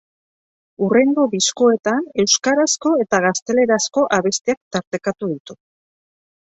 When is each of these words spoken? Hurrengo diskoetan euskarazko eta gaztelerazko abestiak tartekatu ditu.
Hurrengo 0.85 1.25
diskoetan 1.33 2.09
euskarazko 2.23 2.95
eta 3.05 3.23
gaztelerazko 3.29 4.09
abestiak 4.21 4.63
tartekatu 4.77 5.35
ditu. 5.37 5.63